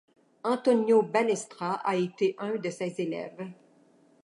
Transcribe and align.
Antonio 0.43 1.03
Balestra 1.03 1.73
a 1.83 1.95
été 1.95 2.33
un 2.39 2.55
de 2.55 2.71
ses 2.71 2.95
élèves. 2.99 3.51